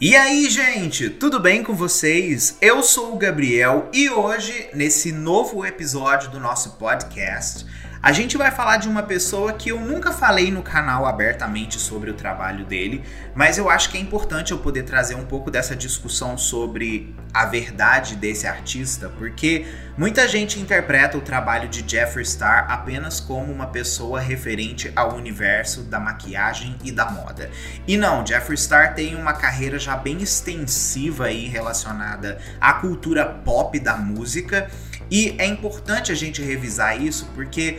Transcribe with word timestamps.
E 0.00 0.14
aí, 0.14 0.48
gente, 0.48 1.10
tudo 1.10 1.40
bem 1.40 1.64
com 1.64 1.74
vocês? 1.74 2.56
Eu 2.62 2.84
sou 2.84 3.12
o 3.12 3.16
Gabriel 3.18 3.90
e 3.92 4.08
hoje, 4.08 4.70
nesse 4.72 5.10
novo 5.10 5.66
episódio 5.66 6.30
do 6.30 6.38
nosso 6.38 6.76
podcast, 6.76 7.66
a 8.00 8.12
gente 8.12 8.36
vai 8.36 8.50
falar 8.50 8.76
de 8.76 8.88
uma 8.88 9.02
pessoa 9.02 9.52
que 9.52 9.70
eu 9.70 9.80
nunca 9.80 10.12
falei 10.12 10.50
no 10.50 10.62
canal 10.62 11.04
abertamente 11.04 11.78
sobre 11.78 12.10
o 12.10 12.14
trabalho 12.14 12.64
dele, 12.64 13.02
mas 13.34 13.58
eu 13.58 13.68
acho 13.68 13.90
que 13.90 13.98
é 13.98 14.00
importante 14.00 14.52
eu 14.52 14.58
poder 14.58 14.84
trazer 14.84 15.16
um 15.16 15.24
pouco 15.24 15.50
dessa 15.50 15.74
discussão 15.74 16.38
sobre 16.38 17.14
a 17.34 17.44
verdade 17.44 18.14
desse 18.14 18.46
artista, 18.46 19.08
porque 19.18 19.66
muita 19.96 20.28
gente 20.28 20.60
interpreta 20.60 21.18
o 21.18 21.20
trabalho 21.20 21.68
de 21.68 21.84
Jeffree 21.88 22.24
Star 22.24 22.70
apenas 22.70 23.18
como 23.18 23.52
uma 23.52 23.66
pessoa 23.66 24.20
referente 24.20 24.92
ao 24.94 25.16
universo 25.16 25.82
da 25.82 25.98
maquiagem 25.98 26.76
e 26.84 26.92
da 26.92 27.10
moda. 27.10 27.50
E 27.86 27.96
não, 27.96 28.24
Jeffree 28.24 28.56
Star 28.56 28.94
tem 28.94 29.16
uma 29.16 29.32
carreira 29.32 29.78
já 29.78 29.96
bem 29.96 30.22
extensiva 30.22 31.26
aí 31.26 31.48
relacionada 31.48 32.38
à 32.60 32.74
cultura 32.74 33.26
pop 33.26 33.78
da 33.80 33.96
música 33.96 34.70
e 35.10 35.34
é 35.38 35.46
importante 35.46 36.12
a 36.12 36.14
gente 36.14 36.42
revisar 36.42 37.00
isso 37.00 37.26
porque 37.34 37.78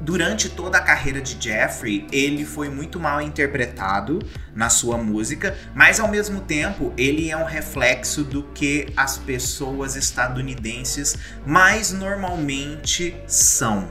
durante 0.00 0.48
toda 0.48 0.78
a 0.78 0.80
carreira 0.80 1.20
de 1.20 1.36
Jeffrey, 1.42 2.06
ele 2.12 2.44
foi 2.44 2.68
muito 2.68 3.00
mal 3.00 3.20
interpretado 3.20 4.20
na 4.54 4.70
sua 4.70 4.96
música, 4.96 5.56
mas 5.74 5.98
ao 5.98 6.08
mesmo 6.08 6.40
tempo 6.40 6.92
ele 6.96 7.30
é 7.30 7.36
um 7.36 7.44
reflexo 7.44 8.22
do 8.22 8.44
que 8.54 8.92
as 8.96 9.18
pessoas 9.18 9.96
estadunidenses 9.96 11.16
mais 11.44 11.92
normalmente 11.92 13.16
são, 13.26 13.90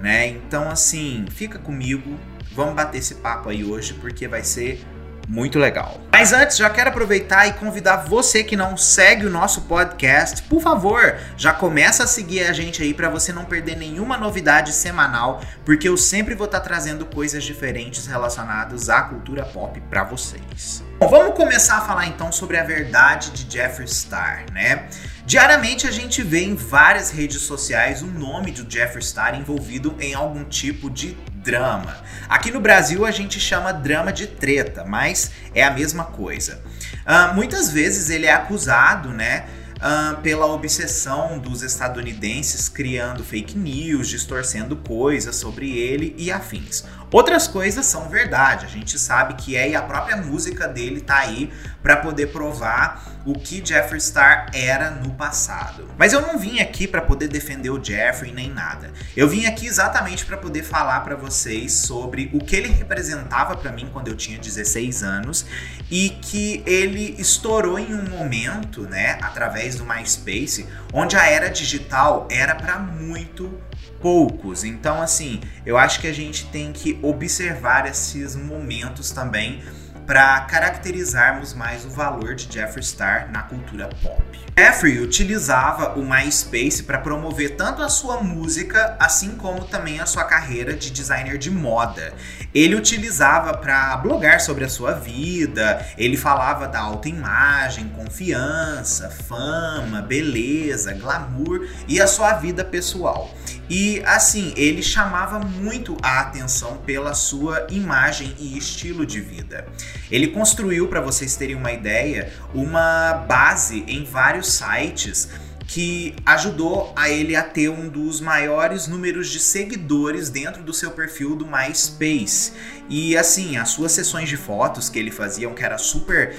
né? 0.00 0.28
Então 0.28 0.70
assim, 0.70 1.26
fica 1.30 1.58
comigo, 1.58 2.18
vamos 2.52 2.74
bater 2.74 2.98
esse 2.98 3.16
papo 3.16 3.48
aí 3.48 3.64
hoje 3.64 3.94
porque 3.94 4.28
vai 4.28 4.44
ser 4.44 4.80
muito 5.28 5.58
legal. 5.58 6.00
Mas 6.10 6.32
antes, 6.32 6.56
já 6.56 6.70
quero 6.70 6.88
aproveitar 6.88 7.46
e 7.46 7.52
convidar 7.52 7.98
você 7.98 8.42
que 8.42 8.56
não 8.56 8.76
segue 8.76 9.26
o 9.26 9.30
nosso 9.30 9.62
podcast, 9.62 10.42
por 10.44 10.62
favor, 10.62 11.16
já 11.36 11.52
começa 11.52 12.04
a 12.04 12.06
seguir 12.06 12.44
a 12.44 12.52
gente 12.52 12.82
aí 12.82 12.94
para 12.94 13.10
você 13.10 13.32
não 13.32 13.44
perder 13.44 13.76
nenhuma 13.76 14.16
novidade 14.16 14.72
semanal, 14.72 15.40
porque 15.64 15.88
eu 15.88 15.96
sempre 15.96 16.34
vou 16.34 16.46
estar 16.46 16.60
tá 16.60 16.64
trazendo 16.64 17.04
coisas 17.04 17.44
diferentes 17.44 18.06
relacionadas 18.06 18.88
à 18.88 19.02
cultura 19.02 19.44
pop 19.44 19.78
para 19.82 20.02
vocês. 20.02 20.82
Bom, 20.98 21.08
vamos 21.08 21.36
começar 21.36 21.78
a 21.78 21.80
falar 21.82 22.06
então 22.06 22.32
sobre 22.32 22.56
a 22.56 22.64
verdade 22.64 23.30
de 23.30 23.52
Jeffree 23.52 23.86
Star, 23.86 24.46
né? 24.52 24.88
Diariamente 25.24 25.86
a 25.86 25.90
gente 25.90 26.22
vê 26.22 26.42
em 26.42 26.56
várias 26.56 27.10
redes 27.10 27.42
sociais 27.42 28.02
o 28.02 28.06
nome 28.06 28.50
do 28.50 28.68
Jeffree 28.68 29.04
Star 29.04 29.38
envolvido 29.38 29.94
em 30.00 30.14
algum 30.14 30.42
tipo 30.42 30.90
de 30.90 31.16
drama. 31.48 31.96
Aqui 32.28 32.50
no 32.50 32.60
Brasil 32.60 33.06
a 33.06 33.10
gente 33.10 33.40
chama 33.40 33.72
drama 33.72 34.12
de 34.12 34.26
treta, 34.26 34.84
mas 34.84 35.30
é 35.54 35.64
a 35.64 35.70
mesma 35.70 36.04
coisa. 36.04 36.60
Uh, 37.06 37.34
muitas 37.34 37.70
vezes 37.72 38.10
ele 38.10 38.26
é 38.26 38.32
acusado, 38.32 39.08
né? 39.08 39.46
Uh, 39.78 40.20
pela 40.20 40.44
obsessão 40.46 41.38
dos 41.38 41.62
estadunidenses 41.62 42.68
criando 42.68 43.24
fake 43.24 43.56
news, 43.56 44.08
distorcendo 44.08 44.76
coisas 44.76 45.36
sobre 45.36 45.70
ele 45.78 46.14
e 46.18 46.30
afins. 46.30 46.84
Outras 47.10 47.48
coisas 47.48 47.86
são 47.86 48.08
verdade, 48.08 48.66
a 48.66 48.68
gente 48.68 48.98
sabe 48.98 49.34
que 49.34 49.56
é 49.56 49.70
e 49.70 49.74
a 49.74 49.80
própria 49.80 50.16
música 50.16 50.68
dele 50.68 51.00
tá 51.00 51.18
aí 51.18 51.50
para 51.82 51.96
poder 51.96 52.26
provar 52.28 53.18
o 53.24 53.32
que 53.32 53.64
Jeffree 53.64 54.00
Star 54.00 54.50
era 54.52 54.90
no 54.90 55.14
passado. 55.14 55.88
Mas 55.96 56.12
eu 56.12 56.20
não 56.20 56.38
vim 56.38 56.60
aqui 56.60 56.86
para 56.86 57.00
poder 57.00 57.28
defender 57.28 57.70
o 57.70 57.82
Jeffrey 57.82 58.32
nem 58.32 58.50
nada. 58.50 58.90
Eu 59.16 59.28
vim 59.28 59.46
aqui 59.46 59.66
exatamente 59.66 60.24
para 60.24 60.36
poder 60.36 60.62
falar 60.62 61.00
para 61.00 61.16
vocês 61.16 61.72
sobre 61.72 62.30
o 62.32 62.38
que 62.38 62.56
ele 62.56 62.68
representava 62.68 63.56
para 63.56 63.72
mim 63.72 63.88
quando 63.92 64.08
eu 64.08 64.16
tinha 64.16 64.38
16 64.38 65.02
anos 65.02 65.46
e 65.90 66.10
que 66.10 66.62
ele 66.66 67.16
estourou 67.18 67.78
em 67.78 67.94
um 67.94 68.08
momento, 68.08 68.82
né, 68.82 69.18
através 69.22 69.76
do 69.76 69.84
MySpace, 69.84 70.66
onde 70.92 71.16
a 71.16 71.26
era 71.26 71.48
digital 71.48 72.28
era 72.30 72.54
para 72.54 72.78
muito 72.78 73.58
poucos. 74.00 74.64
Então, 74.64 75.00
assim, 75.00 75.40
eu 75.64 75.76
acho 75.76 76.00
que 76.00 76.06
a 76.06 76.12
gente 76.12 76.46
tem 76.46 76.72
que 76.72 76.98
observar 77.02 77.86
esses 77.86 78.34
momentos 78.34 79.10
também 79.10 79.62
para 80.08 80.40
caracterizarmos 80.40 81.52
mais 81.52 81.84
o 81.84 81.90
valor 81.90 82.34
de 82.34 82.50
Jeffree 82.50 82.82
Star 82.82 83.30
na 83.30 83.42
cultura 83.42 83.90
pop. 84.02 84.22
Jeffrey 84.58 85.00
utilizava 85.00 85.98
o 85.98 86.02
MySpace 86.02 86.82
para 86.82 86.96
promover 86.96 87.56
tanto 87.56 87.82
a 87.82 87.90
sua 87.90 88.22
música, 88.22 88.96
assim 88.98 89.32
como 89.36 89.66
também 89.66 90.00
a 90.00 90.06
sua 90.06 90.24
carreira 90.24 90.72
de 90.72 90.90
designer 90.90 91.36
de 91.36 91.50
moda. 91.50 92.14
Ele 92.54 92.74
utilizava 92.74 93.52
para 93.58 93.98
blogar 93.98 94.40
sobre 94.40 94.64
a 94.64 94.68
sua 94.70 94.94
vida, 94.94 95.86
ele 95.98 96.16
falava 96.16 96.66
da 96.66 96.80
autoimagem, 96.80 97.90
confiança, 97.90 99.10
fama, 99.10 100.00
beleza, 100.00 100.94
glamour 100.94 101.68
e 101.86 102.00
a 102.00 102.06
sua 102.06 102.32
vida 102.32 102.64
pessoal. 102.64 103.30
E 103.68 104.02
assim, 104.06 104.54
ele 104.56 104.82
chamava 104.82 105.38
muito 105.38 105.98
a 106.02 106.20
atenção 106.20 106.78
pela 106.78 107.12
sua 107.12 107.66
imagem 107.68 108.34
e 108.38 108.56
estilo 108.56 109.04
de 109.04 109.20
vida. 109.20 109.66
Ele 110.10 110.28
construiu, 110.28 110.88
para 110.88 111.00
vocês 111.00 111.36
terem 111.36 111.56
uma 111.56 111.72
ideia, 111.72 112.32
uma 112.54 113.12
base 113.12 113.84
em 113.86 114.04
vários 114.04 114.52
sites 114.52 115.28
que 115.68 116.16
ajudou 116.24 116.94
a 116.96 117.10
ele 117.10 117.36
a 117.36 117.42
ter 117.42 117.68
um 117.68 117.88
dos 117.88 118.22
maiores 118.22 118.88
números 118.88 119.28
de 119.28 119.38
seguidores 119.38 120.30
dentro 120.30 120.62
do 120.62 120.72
seu 120.72 120.92
perfil 120.92 121.36
do 121.36 121.46
MySpace. 121.46 122.54
E 122.88 123.14
assim, 123.14 123.58
as 123.58 123.68
suas 123.68 123.92
sessões 123.92 124.30
de 124.30 124.36
fotos 124.38 124.88
que 124.88 124.98
ele 124.98 125.10
fazia, 125.10 125.48
que 125.50 125.62
era 125.62 125.76
super 125.76 126.34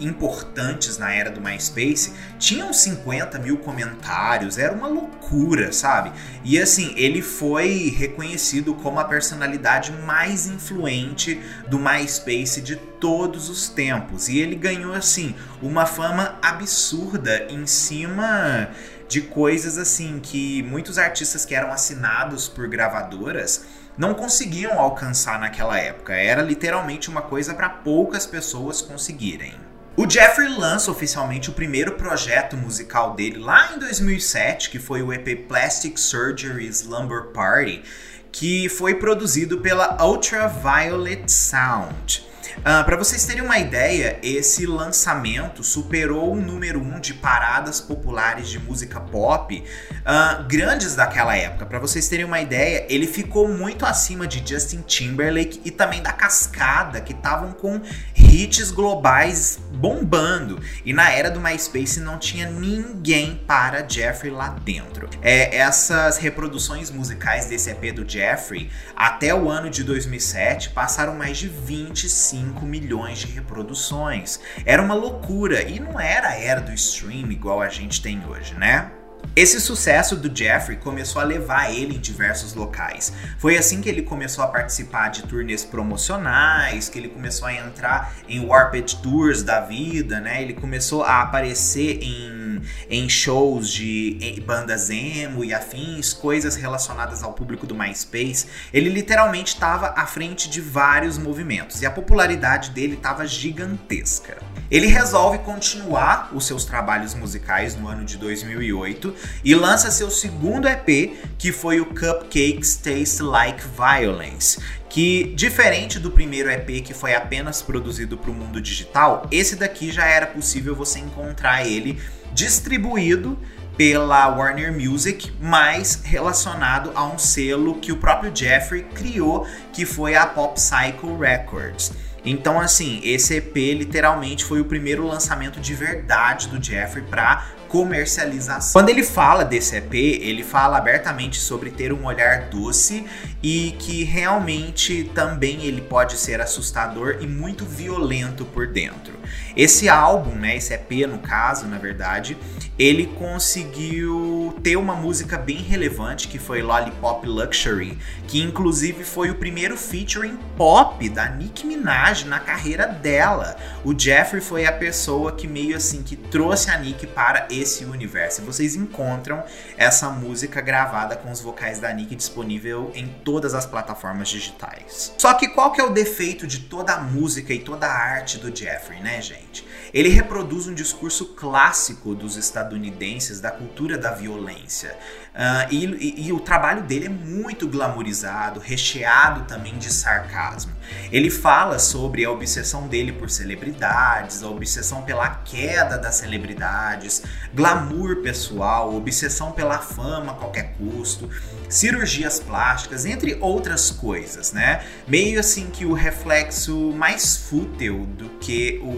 importantes 0.00 0.98
na 0.98 1.12
era 1.12 1.30
do 1.30 1.40
MySpace 1.40 2.12
tinham 2.38 2.72
50 2.72 3.38
mil 3.38 3.58
comentários, 3.58 4.58
era 4.58 4.72
uma 4.72 4.88
loucura, 4.88 5.72
sabe? 5.72 6.12
E 6.44 6.58
assim, 6.58 6.92
ele 6.96 7.22
foi 7.22 7.94
reconhecido 7.96 8.74
como 8.74 9.00
a 9.00 9.04
personalidade 9.04 9.92
mais 9.92 10.46
influente 10.46 11.40
do 11.68 11.78
MySpace 11.78 12.60
de 12.60 12.76
todos 12.76 13.48
os 13.48 13.68
tempos. 13.68 14.28
E 14.28 14.38
ele 14.38 14.54
ganhou, 14.54 14.94
assim, 14.94 15.34
uma 15.62 15.86
fama 15.86 16.38
absurda 16.42 17.46
em 17.50 17.66
cima 17.66 18.70
de 19.08 19.22
coisas 19.22 19.78
assim 19.78 20.20
que 20.22 20.62
muitos 20.64 20.98
artistas 20.98 21.46
que 21.46 21.54
eram 21.54 21.72
assinados 21.72 22.46
por 22.46 22.68
gravadoras 22.68 23.64
não 23.96 24.14
conseguiam 24.14 24.78
alcançar 24.78 25.40
naquela 25.40 25.76
época. 25.78 26.12
Era 26.12 26.42
literalmente 26.42 27.08
uma 27.08 27.22
coisa 27.22 27.54
para 27.54 27.68
poucas 27.68 28.26
pessoas 28.26 28.80
conseguirem. 28.80 29.67
O 29.98 30.08
Jeffrey 30.08 30.46
lança 30.46 30.92
oficialmente 30.92 31.50
o 31.50 31.52
primeiro 31.52 31.94
projeto 31.96 32.56
musical 32.56 33.16
dele 33.16 33.36
lá 33.36 33.72
em 33.74 33.80
2007, 33.80 34.70
que 34.70 34.78
foi 34.78 35.02
o 35.02 35.12
EP 35.12 35.48
Plastic 35.48 35.98
Surgery 35.98 36.68
Slumber 36.68 37.32
Party, 37.32 37.82
que 38.30 38.68
foi 38.68 38.94
produzido 38.94 39.58
pela 39.58 40.00
Ultraviolet 40.00 41.28
Sound. 41.28 42.27
Uh, 42.56 42.60
ah, 42.64 42.84
Para 42.84 42.96
vocês 42.96 43.24
terem 43.24 43.42
uma 43.42 43.58
ideia, 43.58 44.18
esse 44.22 44.66
lançamento 44.66 45.62
superou 45.62 46.32
o 46.32 46.40
número 46.40 46.80
1 46.80 46.94
um 46.96 47.00
de 47.00 47.14
paradas 47.14 47.80
populares 47.80 48.48
de 48.48 48.58
música 48.58 49.00
pop 49.00 49.62
uh, 49.62 50.44
grandes 50.44 50.94
daquela 50.94 51.36
época. 51.36 51.66
Para 51.66 51.78
vocês 51.78 52.08
terem 52.08 52.24
uma 52.24 52.40
ideia, 52.40 52.86
ele 52.88 53.06
ficou 53.06 53.48
muito 53.48 53.84
acima 53.84 54.26
de 54.26 54.42
Justin 54.46 54.82
Timberlake 54.82 55.60
e 55.64 55.70
também 55.70 56.02
da 56.02 56.12
Cascada, 56.12 57.00
que 57.00 57.12
estavam 57.12 57.52
com 57.52 57.80
hits 58.14 58.70
globais 58.70 59.58
bombando. 59.74 60.60
E 60.84 60.92
na 60.92 61.10
era 61.10 61.30
do 61.30 61.40
MySpace 61.40 62.00
não 62.00 62.18
tinha 62.18 62.48
ninguém 62.48 63.40
para 63.46 63.86
Jeffrey 63.88 64.32
lá 64.32 64.48
dentro. 64.48 65.08
É, 65.22 65.56
essas 65.56 66.18
reproduções 66.18 66.90
musicais 66.90 67.46
desse 67.46 67.70
EP 67.70 67.94
do 67.94 68.08
Jeffrey, 68.08 68.70
até 68.96 69.34
o 69.34 69.48
ano 69.48 69.70
de 69.70 69.84
2007, 69.84 70.70
passaram 70.70 71.14
mais 71.14 71.38
de 71.38 71.48
25 71.48 72.37
milhões 72.64 73.18
de 73.18 73.26
reproduções. 73.26 74.40
Era 74.64 74.82
uma 74.82 74.94
loucura 74.94 75.62
e 75.62 75.80
não 75.80 75.98
era 75.98 76.28
a 76.28 76.34
era 76.34 76.60
do 76.60 76.72
stream 76.72 77.30
igual 77.30 77.60
a 77.60 77.68
gente 77.68 78.00
tem 78.02 78.24
hoje, 78.26 78.54
né? 78.54 78.90
Esse 79.38 79.60
sucesso 79.60 80.16
do 80.16 80.36
Jeffrey 80.36 80.78
começou 80.78 81.22
a 81.22 81.24
levar 81.24 81.72
ele 81.72 81.94
em 81.94 82.00
diversos 82.00 82.54
locais. 82.54 83.12
Foi 83.38 83.56
assim 83.56 83.80
que 83.80 83.88
ele 83.88 84.02
começou 84.02 84.42
a 84.42 84.48
participar 84.48 85.10
de 85.10 85.22
turnês 85.22 85.64
promocionais, 85.64 86.88
que 86.88 86.98
ele 86.98 87.08
começou 87.08 87.46
a 87.46 87.54
entrar 87.54 88.14
em 88.28 88.44
Warped 88.44 88.96
Tours 88.96 89.44
da 89.44 89.60
vida, 89.60 90.18
né? 90.18 90.42
Ele 90.42 90.54
começou 90.54 91.04
a 91.04 91.22
aparecer 91.22 92.02
em, 92.02 92.60
em 92.90 93.08
shows 93.08 93.70
de 93.70 94.42
bandas 94.44 94.90
emo 94.90 95.44
e 95.44 95.54
afins, 95.54 96.12
coisas 96.12 96.56
relacionadas 96.56 97.22
ao 97.22 97.32
público 97.32 97.64
do 97.64 97.76
MySpace. 97.76 98.46
Ele 98.72 98.88
literalmente 98.88 99.54
estava 99.54 99.94
à 99.96 100.04
frente 100.04 100.50
de 100.50 100.60
vários 100.60 101.16
movimentos 101.16 101.80
e 101.80 101.86
a 101.86 101.92
popularidade 101.92 102.70
dele 102.70 102.94
estava 102.94 103.24
gigantesca. 103.24 104.38
Ele 104.70 104.86
resolve 104.86 105.38
continuar 105.38 106.30
os 106.34 106.46
seus 106.46 106.64
trabalhos 106.64 107.14
musicais 107.14 107.74
no 107.74 107.88
ano 107.88 108.04
de 108.04 108.18
2008 108.18 109.14
e 109.42 109.54
lança 109.54 109.90
seu 109.90 110.10
segundo 110.10 110.68
EP, 110.68 111.16
que 111.38 111.52
foi 111.52 111.80
o 111.80 111.86
Cupcakes 111.86 112.76
Taste 112.76 113.22
Like 113.22 113.62
Violence, 113.66 114.60
que 114.90 115.32
diferente 115.34 115.98
do 115.98 116.10
primeiro 116.10 116.50
EP 116.50 116.84
que 116.84 116.92
foi 116.92 117.14
apenas 117.14 117.62
produzido 117.62 118.18
para 118.18 118.30
o 118.30 118.34
mundo 118.34 118.60
digital, 118.60 119.26
esse 119.30 119.56
daqui 119.56 119.90
já 119.90 120.04
era 120.04 120.26
possível 120.26 120.74
você 120.74 120.98
encontrar 120.98 121.66
ele 121.66 121.98
distribuído 122.34 123.38
pela 123.78 124.26
Warner 124.28 124.72
Music, 124.72 125.32
mas 125.40 126.00
relacionado 126.04 126.90
a 126.96 127.06
um 127.06 127.16
selo 127.16 127.76
que 127.76 127.92
o 127.92 127.96
próprio 127.96 128.34
Jeffrey 128.34 128.82
criou, 128.82 129.46
que 129.72 129.86
foi 129.86 130.16
a 130.16 130.26
Pop 130.26 130.60
Cycle 130.60 131.16
Records. 131.16 131.92
Então, 132.24 132.60
assim, 132.60 133.00
esse 133.02 133.36
EP 133.36 133.56
literalmente 133.56 134.44
foi 134.44 134.60
o 134.60 134.64
primeiro 134.64 135.06
lançamento 135.06 135.60
de 135.60 135.74
verdade 135.74 136.48
do 136.48 136.62
Jeffrey 136.62 137.04
para 137.08 137.46
comercialização. 137.68 138.72
Quando 138.72 138.88
ele 138.88 139.02
fala 139.02 139.44
desse 139.44 139.76
EP, 139.76 139.94
ele 139.94 140.42
fala 140.42 140.78
abertamente 140.78 141.38
sobre 141.38 141.70
ter 141.70 141.92
um 141.92 142.06
olhar 142.06 142.48
doce 142.48 143.04
e 143.42 143.76
que 143.78 144.04
realmente 144.04 145.10
também 145.14 145.64
ele 145.64 145.80
pode 145.80 146.16
ser 146.16 146.40
assustador 146.40 147.18
e 147.20 147.26
muito 147.26 147.64
violento 147.64 148.44
por 148.44 148.66
dentro. 148.66 149.18
Esse 149.56 149.88
álbum, 149.88 150.34
né, 150.34 150.56
esse 150.56 150.72
EP 150.72 151.06
no 151.08 151.18
caso, 151.18 151.66
na 151.66 151.78
verdade, 151.78 152.36
ele 152.78 153.06
conseguiu 153.06 154.56
ter 154.62 154.76
uma 154.76 154.94
música 154.94 155.36
bem 155.36 155.56
relevante 155.56 156.28
que 156.28 156.38
foi 156.38 156.62
Lollipop 156.62 157.26
Luxury, 157.26 157.98
que 158.28 158.40
inclusive 158.40 159.02
foi 159.02 159.30
o 159.30 159.34
primeiro 159.34 159.76
featuring 159.76 160.38
pop 160.56 161.08
da 161.08 161.28
Nicki 161.28 161.66
Minaj 161.66 162.24
na 162.24 162.38
carreira 162.38 162.86
dela. 162.86 163.56
O 163.84 163.98
Jeffrey 163.98 164.40
foi 164.40 164.64
a 164.64 164.72
pessoa 164.72 165.32
que 165.32 165.48
meio 165.48 165.76
assim 165.76 166.02
que 166.02 166.14
trouxe 166.14 166.70
a 166.70 166.78
Nicki 166.78 167.06
para 167.06 167.48
esse 167.60 167.84
universo. 167.84 168.40
E 168.40 168.44
vocês 168.44 168.74
encontram 168.74 169.42
essa 169.76 170.08
música 170.10 170.60
gravada 170.60 171.16
com 171.16 171.30
os 171.30 171.40
vocais 171.40 171.78
da 171.78 171.92
Nicki 171.92 172.14
disponível 172.14 172.90
em 172.94 173.08
todas 173.08 173.54
as 173.54 173.66
plataformas 173.66 174.28
digitais. 174.28 175.12
Só 175.18 175.34
que 175.34 175.48
qual 175.48 175.72
que 175.72 175.80
é 175.80 175.84
o 175.84 175.90
defeito 175.90 176.46
de 176.46 176.60
toda 176.60 176.94
a 176.94 177.00
música 177.00 177.52
e 177.52 177.58
toda 177.58 177.86
a 177.86 177.92
arte 177.92 178.38
do 178.38 178.54
Jeffrey, 178.54 179.00
né, 179.00 179.20
gente? 179.20 179.66
Ele 179.92 180.08
reproduz 180.08 180.66
um 180.66 180.74
discurso 180.74 181.26
clássico 181.34 182.14
dos 182.14 182.36
estadunidenses 182.36 183.40
da 183.40 183.50
cultura 183.50 183.96
da 183.96 184.10
violência. 184.10 184.96
Uh, 185.34 185.72
e, 185.72 185.84
e, 185.84 186.26
e, 186.26 186.32
o 186.32 186.40
trabalho 186.40 186.82
dele 186.82 187.06
é 187.06 187.08
muito 187.08 187.66
glamourizado, 187.66 188.60
recheado 188.60 189.44
também 189.44 189.78
de 189.78 189.92
sarcasmo. 189.92 190.72
Ele 191.10 191.30
fala 191.30 191.78
sobre 191.78 192.24
a 192.24 192.30
obsessão 192.30 192.86
dele 192.86 193.12
por 193.12 193.30
celebridades, 193.30 194.42
a 194.42 194.48
obsessão 194.48 195.02
pela 195.02 195.28
queda 195.28 195.96
das 195.96 196.16
celebridades, 196.16 197.22
glamour 197.54 198.16
pessoal, 198.16 198.94
obsessão 198.94 199.52
pela 199.52 199.78
fama 199.78 200.32
a 200.32 200.34
qualquer 200.34 200.74
custo, 200.74 201.30
cirurgias 201.68 202.40
plásticas, 202.40 203.04
entre 203.04 203.36
outras 203.40 203.90
coisas, 203.90 204.52
né? 204.52 204.84
Meio 205.06 205.40
assim 205.40 205.66
que 205.70 205.84
o 205.84 205.92
reflexo 205.92 206.92
mais 206.92 207.36
fútil 207.36 208.06
do 208.06 208.28
que 208.40 208.78
o, 208.82 208.88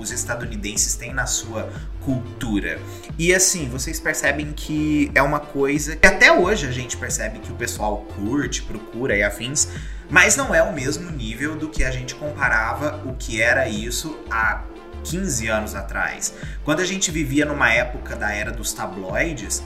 os 0.00 0.10
estadunidenses 0.10 0.94
têm 0.94 1.12
na 1.12 1.26
sua 1.26 1.70
cultura. 2.00 2.80
E 3.18 3.34
assim, 3.34 3.68
vocês 3.68 4.00
percebem 4.00 4.52
que 4.52 5.10
é 5.14 5.20
uma 5.20 5.38
coisa 5.38 5.94
que 5.94 6.06
até 6.06 6.32
hoje 6.32 6.66
a 6.66 6.72
gente 6.72 6.96
percebe 6.96 7.38
que 7.38 7.52
o 7.52 7.54
pessoal 7.54 7.98
curte, 8.16 8.62
procura 8.62 9.14
e 9.14 9.22
afins, 9.22 9.68
mas 10.08 10.36
não 10.36 10.54
é 10.54 10.62
o 10.62 10.72
mesmo 10.72 11.10
nível 11.10 11.54
do 11.54 11.68
que 11.68 11.84
a 11.84 11.90
gente 11.90 12.14
comparava 12.14 13.02
o 13.04 13.14
que 13.14 13.42
era 13.42 13.68
isso 13.68 14.18
há 14.30 14.64
15 15.04 15.48
anos 15.48 15.74
atrás. 15.74 16.34
Quando 16.64 16.80
a 16.80 16.84
gente 16.84 17.10
vivia 17.10 17.44
numa 17.44 17.70
época 17.70 18.16
da 18.16 18.32
era 18.32 18.50
dos 18.50 18.72
tabloides, 18.72 19.62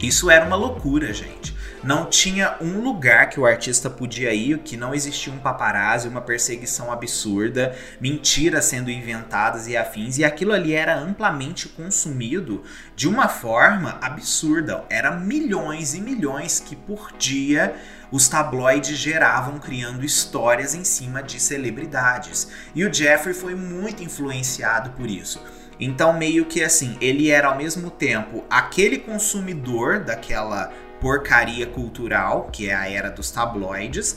isso 0.00 0.30
era 0.30 0.46
uma 0.46 0.56
loucura, 0.56 1.12
gente. 1.12 1.54
Não 1.84 2.06
tinha 2.06 2.56
um 2.60 2.80
lugar 2.80 3.30
que 3.30 3.38
o 3.38 3.46
artista 3.46 3.88
podia 3.88 4.34
ir 4.34 4.58
que 4.58 4.76
não 4.76 4.92
existia 4.92 5.32
um 5.32 5.38
paparazzi, 5.38 6.08
uma 6.08 6.20
perseguição 6.20 6.90
absurda, 6.90 7.76
mentiras 8.00 8.64
sendo 8.64 8.90
inventadas 8.90 9.68
e 9.68 9.76
afins, 9.76 10.18
e 10.18 10.24
aquilo 10.24 10.52
ali 10.52 10.72
era 10.72 10.98
amplamente 10.98 11.68
consumido 11.68 12.64
de 12.96 13.08
uma 13.08 13.28
forma 13.28 13.96
absurda. 14.02 14.84
Era 14.90 15.12
milhões 15.12 15.94
e 15.94 16.00
milhões 16.00 16.58
que 16.58 16.74
por 16.74 17.12
dia 17.16 17.76
os 18.10 18.28
tabloides 18.28 18.96
geravam 18.96 19.58
criando 19.58 20.04
histórias 20.04 20.74
em 20.74 20.82
cima 20.82 21.22
de 21.22 21.38
celebridades. 21.38 22.48
E 22.74 22.84
o 22.84 22.92
Jeffrey 22.92 23.34
foi 23.34 23.54
muito 23.54 24.02
influenciado 24.02 24.90
por 24.90 25.08
isso. 25.08 25.40
Então, 25.78 26.12
meio 26.12 26.44
que 26.44 26.62
assim, 26.62 26.96
ele 27.00 27.30
era 27.30 27.48
ao 27.48 27.56
mesmo 27.56 27.88
tempo 27.88 28.44
aquele 28.50 28.98
consumidor 28.98 30.00
daquela 30.00 30.72
porcaria 31.00 31.66
cultural, 31.66 32.48
que 32.52 32.68
é 32.68 32.74
a 32.74 32.90
era 32.90 33.10
dos 33.10 33.30
tabloides, 33.30 34.16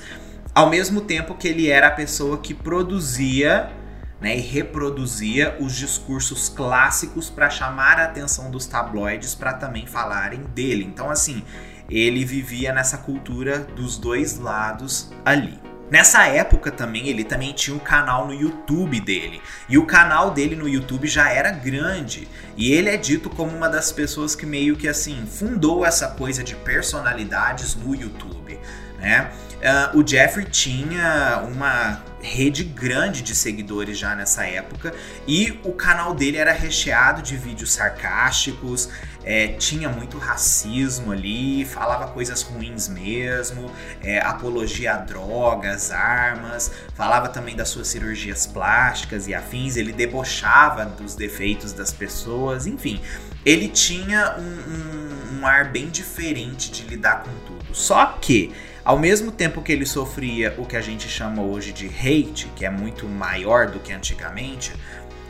ao 0.53 0.69
mesmo 0.69 1.01
tempo 1.01 1.35
que 1.35 1.47
ele 1.47 1.69
era 1.69 1.87
a 1.87 1.91
pessoa 1.91 2.37
que 2.37 2.53
produzia 2.53 3.71
né, 4.19 4.37
e 4.37 4.41
reproduzia 4.41 5.57
os 5.59 5.75
discursos 5.75 6.47
clássicos 6.47 7.29
para 7.29 7.49
chamar 7.49 7.99
a 7.99 8.05
atenção 8.05 8.51
dos 8.51 8.67
tabloides 8.67 9.33
para 9.33 9.53
também 9.53 9.87
falarem 9.87 10.43
dele. 10.53 10.83
Então, 10.83 11.09
assim, 11.09 11.43
ele 11.89 12.23
vivia 12.23 12.71
nessa 12.71 12.99
cultura 12.99 13.59
dos 13.59 13.97
dois 13.97 14.37
lados 14.37 15.11
ali. 15.25 15.70
Nessa 15.91 16.25
época 16.25 16.71
também, 16.71 17.09
ele 17.09 17.25
também 17.25 17.51
tinha 17.51 17.75
um 17.75 17.79
canal 17.79 18.25
no 18.25 18.33
YouTube 18.33 18.97
dele. 19.01 19.41
E 19.67 19.77
o 19.77 19.85
canal 19.85 20.31
dele 20.31 20.55
no 20.55 20.65
YouTube 20.65 21.05
já 21.05 21.29
era 21.29 21.51
grande. 21.51 22.29
E 22.55 22.71
ele 22.71 22.89
é 22.89 22.95
dito 22.95 23.29
como 23.29 23.53
uma 23.53 23.67
das 23.67 23.91
pessoas 23.91 24.33
que 24.33 24.45
meio 24.45 24.77
que 24.77 24.87
assim 24.87 25.25
fundou 25.25 25.85
essa 25.85 26.07
coisa 26.07 26.45
de 26.45 26.55
personalidades 26.55 27.75
no 27.75 27.93
YouTube, 27.93 28.57
né? 28.99 29.31
Uh, 29.61 29.99
o 29.99 30.07
Jeffrey 30.07 30.45
tinha 30.45 31.43
uma 31.45 32.01
rede 32.21 32.63
grande 32.63 33.21
de 33.21 33.35
seguidores 33.35 33.97
já 33.97 34.15
nessa 34.15 34.45
época 34.45 34.93
e 35.27 35.59
o 35.63 35.71
canal 35.73 36.15
dele 36.15 36.37
era 36.37 36.51
recheado 36.51 37.21
de 37.21 37.35
vídeos 37.37 37.73
sarcásticos, 37.73 38.89
é, 39.23 39.49
tinha 39.49 39.89
muito 39.89 40.17
racismo 40.17 41.11
ali, 41.11 41.65
falava 41.65 42.07
coisas 42.07 42.41
ruins 42.41 42.87
mesmo, 42.87 43.71
é, 44.03 44.19
apologia 44.19 44.93
a 44.93 44.97
drogas, 44.97 45.91
armas, 45.91 46.71
falava 46.95 47.29
também 47.29 47.55
das 47.55 47.69
suas 47.69 47.87
cirurgias 47.87 48.45
plásticas 48.45 49.27
e 49.27 49.33
afins, 49.33 49.75
ele 49.75 49.91
debochava 49.91 50.85
dos 50.85 51.15
defeitos 51.15 51.73
das 51.73 51.91
pessoas, 51.91 52.65
enfim, 52.65 53.01
ele 53.45 53.67
tinha 53.67 54.35
um, 54.37 54.41
um, 54.41 55.39
um 55.39 55.47
ar 55.47 55.71
bem 55.71 55.89
diferente 55.89 56.71
de 56.71 56.83
lidar 56.83 57.23
com 57.23 57.31
tudo. 57.45 57.75
Só 57.75 58.05
que 58.21 58.53
ao 58.83 58.97
mesmo 58.97 59.31
tempo 59.31 59.61
que 59.61 59.71
ele 59.71 59.85
sofria 59.85 60.55
o 60.57 60.65
que 60.65 60.75
a 60.75 60.81
gente 60.81 61.07
chama 61.07 61.41
hoje 61.43 61.71
de 61.71 61.87
hate, 61.87 62.51
que 62.55 62.65
é 62.65 62.69
muito 62.69 63.07
maior 63.07 63.67
do 63.67 63.79
que 63.79 63.93
antigamente, 63.93 64.73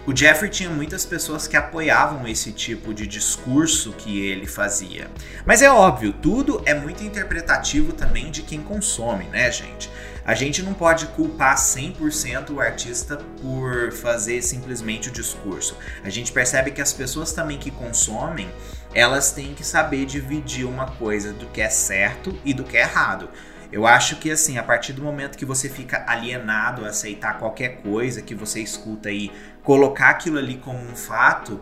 o 0.05 0.15
Jeffrey 0.15 0.49
tinha 0.49 0.69
muitas 0.69 1.05
pessoas 1.05 1.47
que 1.47 1.55
apoiavam 1.55 2.27
esse 2.27 2.51
tipo 2.51 2.93
de 2.93 3.05
discurso 3.05 3.93
que 3.93 4.25
ele 4.25 4.47
fazia. 4.47 5.09
Mas 5.45 5.61
é 5.61 5.69
óbvio, 5.71 6.11
tudo 6.13 6.61
é 6.65 6.73
muito 6.73 7.03
interpretativo 7.03 7.93
também 7.93 8.31
de 8.31 8.41
quem 8.41 8.61
consome, 8.61 9.25
né, 9.25 9.51
gente? 9.51 9.89
A 10.25 10.33
gente 10.33 10.61
não 10.61 10.73
pode 10.73 11.07
culpar 11.07 11.55
100% 11.55 12.51
o 12.51 12.59
artista 12.59 13.17
por 13.41 13.91
fazer 13.91 14.41
simplesmente 14.41 15.09
o 15.09 15.11
discurso. 15.11 15.77
A 16.03 16.09
gente 16.09 16.31
percebe 16.31 16.71
que 16.71 16.81
as 16.81 16.93
pessoas 16.93 17.33
também 17.33 17.57
que 17.57 17.71
consomem 17.71 18.49
elas 18.93 19.31
têm 19.31 19.53
que 19.53 19.63
saber 19.63 20.05
dividir 20.05 20.65
uma 20.65 20.85
coisa 20.91 21.31
do 21.31 21.45
que 21.47 21.61
é 21.61 21.69
certo 21.69 22.37
e 22.43 22.53
do 22.53 22.63
que 22.63 22.77
é 22.77 22.81
errado. 22.81 23.29
Eu 23.71 23.87
acho 23.87 24.17
que 24.17 24.29
assim, 24.29 24.57
a 24.57 24.63
partir 24.63 24.91
do 24.91 25.01
momento 25.01 25.37
que 25.37 25.45
você 25.45 25.69
fica 25.69 26.03
alienado 26.05 26.83
a 26.83 26.89
aceitar 26.89 27.39
qualquer 27.39 27.77
coisa 27.77 28.21
que 28.21 28.35
você 28.35 28.59
escuta 28.59 29.09
e 29.09 29.31
colocar 29.63 30.09
aquilo 30.09 30.37
ali 30.37 30.57
como 30.57 30.79
um 30.79 30.95
fato, 30.95 31.59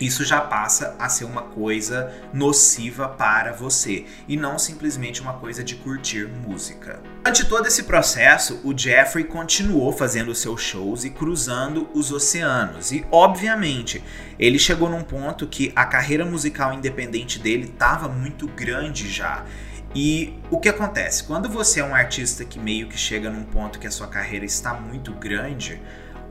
isso 0.00 0.24
já 0.24 0.40
passa 0.40 0.94
a 0.98 1.08
ser 1.08 1.24
uma 1.24 1.42
coisa 1.42 2.12
nociva 2.32 3.08
para 3.08 3.52
você 3.52 4.04
e 4.28 4.36
não 4.36 4.58
simplesmente 4.58 5.20
uma 5.20 5.32
coisa 5.34 5.64
de 5.64 5.74
curtir 5.74 6.28
música. 6.28 7.00
Durante 7.24 7.44
todo 7.46 7.66
esse 7.66 7.82
processo, 7.82 8.60
o 8.62 8.76
Jeffrey 8.76 9.24
continuou 9.24 9.92
fazendo 9.92 10.34
seus 10.34 10.62
shows 10.62 11.04
e 11.04 11.10
cruzando 11.10 11.88
os 11.92 12.12
oceanos, 12.12 12.92
e 12.92 13.04
obviamente 13.10 14.02
ele 14.38 14.58
chegou 14.58 14.88
num 14.88 15.02
ponto 15.02 15.48
que 15.48 15.72
a 15.74 15.84
carreira 15.84 16.24
musical 16.24 16.72
independente 16.72 17.40
dele 17.40 17.64
estava 17.64 18.08
muito 18.08 18.46
grande 18.46 19.10
já. 19.10 19.44
E 19.94 20.38
o 20.50 20.60
que 20.60 20.68
acontece? 20.68 21.24
Quando 21.24 21.48
você 21.48 21.80
é 21.80 21.84
um 21.84 21.94
artista 21.94 22.44
que 22.44 22.58
meio 22.58 22.88
que 22.88 22.96
chega 22.96 23.30
num 23.30 23.44
ponto 23.44 23.78
que 23.78 23.86
a 23.86 23.90
sua 23.90 24.06
carreira 24.06 24.44
está 24.44 24.74
muito 24.74 25.12
grande, 25.12 25.80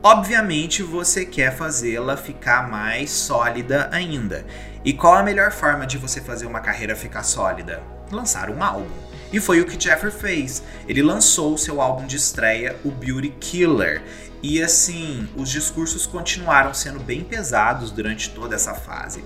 obviamente 0.02 0.82
você 0.82 1.24
quer 1.24 1.56
fazê-la 1.56 2.16
ficar 2.16 2.68
mais 2.68 3.10
sólida 3.10 3.88
ainda. 3.92 4.44
E 4.84 4.92
qual 4.92 5.14
a 5.14 5.22
melhor 5.22 5.50
forma 5.52 5.86
de 5.86 5.98
você 5.98 6.20
fazer 6.20 6.46
uma 6.46 6.60
carreira 6.60 6.96
ficar 6.96 7.22
sólida? 7.22 7.82
Lançar 8.10 8.48
um 8.50 8.62
álbum. 8.62 9.08
E 9.32 9.40
foi 9.40 9.60
o 9.60 9.66
que 9.66 9.78
Jeffrey 9.78 10.10
fez. 10.10 10.62
Ele 10.86 11.02
lançou 11.02 11.54
o 11.54 11.58
seu 11.58 11.80
álbum 11.80 12.06
de 12.06 12.16
estreia, 12.16 12.76
o 12.84 12.90
Beauty 12.90 13.30
Killer. 13.40 14.02
E 14.42 14.62
assim, 14.62 15.28
os 15.36 15.50
discursos 15.50 16.06
continuaram 16.06 16.72
sendo 16.72 17.00
bem 17.00 17.22
pesados 17.22 17.90
durante 17.90 18.30
toda 18.30 18.54
essa 18.54 18.74
fase. 18.74 19.22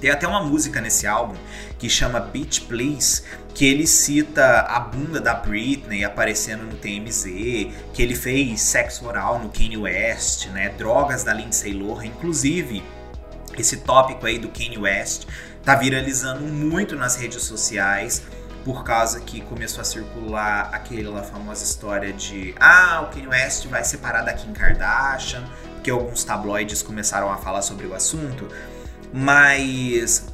Tem 0.00 0.10
até 0.10 0.26
uma 0.26 0.42
música 0.42 0.80
nesse 0.80 1.06
álbum 1.06 1.34
que 1.78 1.88
chama 1.88 2.20
Beach 2.20 2.62
Please, 2.62 3.22
que 3.54 3.64
ele 3.64 3.86
cita 3.86 4.60
a 4.60 4.78
bunda 4.78 5.20
da 5.20 5.34
Britney 5.34 6.04
aparecendo 6.04 6.64
no 6.64 6.76
TMZ, 6.76 7.24
que 7.92 8.02
ele 8.02 8.14
fez 8.14 8.60
sexo 8.60 9.06
oral 9.06 9.38
no 9.38 9.48
Kanye 9.48 9.78
West, 9.78 10.48
né? 10.48 10.68
Drogas 10.70 11.24
da 11.24 11.32
Lindsay 11.32 11.72
Lohan, 11.72 12.06
inclusive 12.06 12.82
esse 13.58 13.78
tópico 13.78 14.26
aí 14.26 14.38
do 14.38 14.48
Kanye 14.48 14.78
West 14.78 15.26
tá 15.64 15.74
viralizando 15.74 16.42
muito 16.42 16.94
nas 16.94 17.16
redes 17.16 17.42
sociais 17.42 18.22
por 18.64 18.84
causa 18.84 19.20
que 19.20 19.40
começou 19.42 19.80
a 19.80 19.84
circular 19.84 20.70
aquela 20.72 21.22
famosa 21.22 21.64
história 21.64 22.12
de 22.12 22.54
ah, 22.58 23.06
o 23.06 23.14
Kanye 23.14 23.28
West 23.28 23.66
vai 23.66 23.84
separar 23.84 24.22
da 24.22 24.32
Kim 24.32 24.52
Kardashian, 24.52 25.44
que 25.82 25.90
alguns 25.90 26.24
tabloides 26.24 26.82
começaram 26.82 27.30
a 27.32 27.36
falar 27.36 27.62
sobre 27.62 27.86
o 27.86 27.94
assunto, 27.94 28.48
mas 29.16 30.26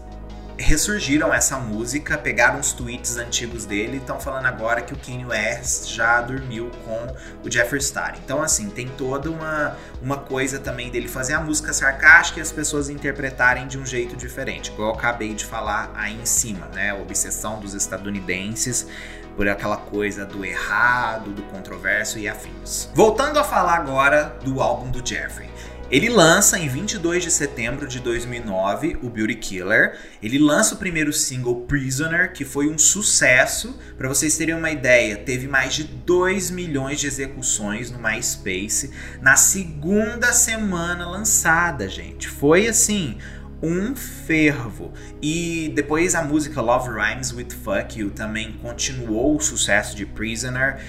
ressurgiram 0.58 1.32
essa 1.32 1.56
música, 1.56 2.18
pegaram 2.18 2.58
os 2.58 2.72
tweets 2.72 3.16
antigos 3.16 3.64
dele 3.64 3.94
e 3.94 3.96
estão 3.98 4.20
falando 4.20 4.46
agora 4.46 4.82
que 4.82 4.92
o 4.92 4.96
Kanye 4.96 5.24
West 5.24 5.88
já 5.88 6.20
dormiu 6.20 6.68
com 6.84 7.16
o 7.46 7.50
Jeffree 7.50 7.80
Star. 7.80 8.16
Então, 8.22 8.42
assim, 8.42 8.68
tem 8.68 8.88
toda 8.88 9.30
uma, 9.30 9.76
uma 10.02 10.16
coisa 10.16 10.58
também 10.58 10.90
dele 10.90 11.06
fazer 11.06 11.34
a 11.34 11.40
música 11.40 11.72
sarcástica 11.72 12.40
e 12.40 12.42
as 12.42 12.50
pessoas 12.50 12.90
interpretarem 12.90 13.68
de 13.68 13.78
um 13.78 13.86
jeito 13.86 14.16
diferente, 14.16 14.72
igual 14.72 14.90
eu 14.90 14.94
acabei 14.94 15.32
de 15.32 15.44
falar 15.44 15.92
aí 15.94 16.20
em 16.20 16.26
cima, 16.26 16.66
né? 16.74 16.90
A 16.90 16.96
obsessão 16.96 17.60
dos 17.60 17.74
estadunidenses 17.74 18.88
por 19.36 19.48
aquela 19.48 19.76
coisa 19.76 20.26
do 20.26 20.44
errado, 20.44 21.30
do 21.30 21.42
controverso 21.44 22.18
e 22.18 22.28
afins. 22.28 22.90
Voltando 22.94 23.38
a 23.38 23.44
falar 23.44 23.76
agora 23.76 24.36
do 24.44 24.60
álbum 24.60 24.90
do 24.90 25.06
Jeffrey. 25.06 25.51
Ele 25.92 26.08
lança 26.08 26.58
em 26.58 26.70
22 26.70 27.22
de 27.22 27.30
setembro 27.30 27.86
de 27.86 28.00
2009 28.00 28.96
o 29.02 29.10
Beauty 29.10 29.34
Killer. 29.34 29.98
Ele 30.22 30.38
lança 30.38 30.74
o 30.74 30.78
primeiro 30.78 31.12
single 31.12 31.66
Prisoner, 31.66 32.32
que 32.32 32.46
foi 32.46 32.66
um 32.66 32.78
sucesso. 32.78 33.78
Para 33.98 34.08
vocês 34.08 34.34
terem 34.38 34.54
uma 34.54 34.70
ideia, 34.70 35.18
teve 35.18 35.46
mais 35.46 35.74
de 35.74 35.84
2 35.84 36.50
milhões 36.50 36.98
de 36.98 37.06
execuções 37.06 37.90
no 37.90 37.98
MySpace 37.98 38.90
na 39.20 39.36
segunda 39.36 40.32
semana 40.32 41.06
lançada, 41.06 41.86
gente. 41.90 42.26
Foi 42.26 42.66
assim, 42.66 43.18
um 43.62 43.94
fervo. 43.94 44.92
E 45.20 45.70
depois 45.74 46.14
a 46.14 46.22
música 46.22 46.60
Love 46.60 46.88
Rhymes 46.88 47.32
with 47.32 47.50
Fuck 47.50 48.00
You 48.00 48.10
também 48.10 48.54
continuou 48.54 49.36
o 49.36 49.40
sucesso 49.40 49.94
de 49.94 50.04
Prisoner. 50.04 50.80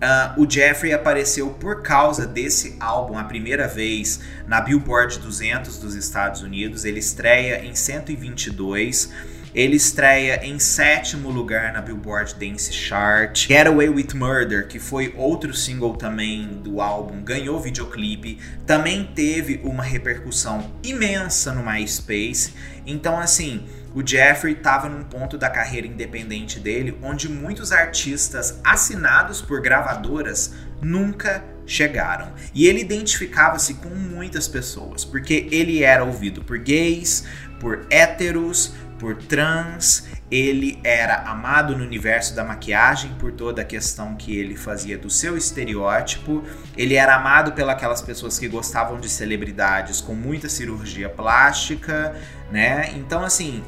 Uh, 0.00 0.42
o 0.42 0.50
Jeffrey 0.50 0.94
apareceu 0.94 1.50
por 1.50 1.82
causa 1.82 2.26
desse 2.26 2.74
álbum 2.80 3.18
a 3.18 3.24
primeira 3.24 3.68
vez 3.68 4.20
na 4.46 4.58
Billboard 4.58 5.18
200 5.18 5.76
dos 5.76 5.94
Estados 5.94 6.40
Unidos. 6.40 6.86
Ele 6.86 6.98
estreia 6.98 7.62
em 7.62 7.74
122. 7.74 9.12
Ele 9.54 9.76
estreia 9.76 10.46
em 10.46 10.58
sétimo 10.58 11.28
lugar 11.28 11.72
na 11.72 11.82
Billboard 11.82 12.34
Dance 12.36 12.72
Chart. 12.72 13.36
Getaway 13.48 13.88
with 13.88 14.14
Murder, 14.14 14.68
que 14.68 14.78
foi 14.78 15.12
outro 15.18 15.52
single 15.52 15.96
também 15.96 16.46
do 16.62 16.80
álbum, 16.80 17.20
ganhou 17.22 17.60
videoclipe. 17.60 18.38
Também 18.64 19.04
teve 19.04 19.60
uma 19.64 19.82
repercussão 19.82 20.70
imensa 20.82 21.52
no 21.52 21.62
MySpace. 21.68 22.54
Então, 22.86 23.18
assim, 23.18 23.66
o 23.94 24.06
Jeffrey 24.06 24.54
estava 24.54 24.88
num 24.88 25.02
ponto 25.02 25.36
da 25.36 25.50
carreira 25.50 25.86
independente 25.86 26.60
dele 26.60 26.96
onde 27.02 27.28
muitos 27.28 27.72
artistas 27.72 28.60
assinados 28.64 29.40
por 29.40 29.60
gravadoras 29.60 30.54
nunca 30.80 31.44
chegaram. 31.66 32.32
E 32.54 32.66
ele 32.66 32.80
identificava-se 32.80 33.74
com 33.74 33.90
muitas 33.90 34.48
pessoas, 34.48 35.04
porque 35.04 35.48
ele 35.50 35.82
era 35.82 36.04
ouvido 36.04 36.42
por 36.42 36.58
gays, 36.58 37.24
por 37.58 37.86
héteros, 37.90 38.74
por 38.98 39.16
trans, 39.16 40.08
ele 40.30 40.78
era 40.84 41.22
amado 41.22 41.76
no 41.76 41.82
universo 41.82 42.36
da 42.36 42.44
maquiagem 42.44 43.14
por 43.18 43.32
toda 43.32 43.62
a 43.62 43.64
questão 43.64 44.14
que 44.14 44.36
ele 44.36 44.56
fazia 44.56 44.96
do 44.96 45.10
seu 45.10 45.36
estereótipo. 45.36 46.44
Ele 46.76 46.94
era 46.94 47.16
amado 47.16 47.52
pelas 47.52 48.02
pessoas 48.02 48.38
que 48.38 48.46
gostavam 48.46 49.00
de 49.00 49.08
celebridades 49.08 50.00
com 50.00 50.14
muita 50.14 50.48
cirurgia 50.48 51.08
plástica, 51.08 52.14
né? 52.52 52.92
Então 52.94 53.24
assim, 53.24 53.64